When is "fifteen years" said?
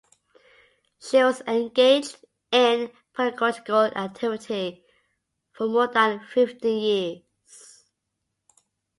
6.25-7.83